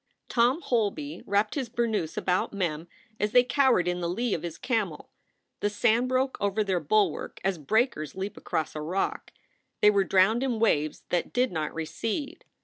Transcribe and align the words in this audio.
Tom 0.29 0.61
Holby 0.63 1.21
wrapped 1.27 1.53
his 1.53 1.69
burnous 1.69 2.17
about 2.17 2.53
Mem 2.53 2.87
as 3.19 3.33
they 3.33 3.43
cowered 3.43 3.87
in 3.87 4.01
the 4.01 4.09
lee 4.09 4.33
of 4.33 4.41
his 4.41 4.57
camel. 4.57 5.11
The 5.59 5.69
sand 5.69 6.09
broke 6.09 6.39
over 6.41 6.63
their 6.63 6.79
bulwark 6.79 7.39
as 7.43 7.59
breakers 7.59 8.15
leap 8.15 8.35
across 8.35 8.75
a 8.75 8.81
rock. 8.81 9.31
They 9.79 9.91
were 9.91 10.03
drowned 10.03 10.41
in 10.41 10.59
waves 10.59 11.03
that 11.09 11.31
did 11.33 11.51
not 11.51 11.71
recede. 11.71 12.45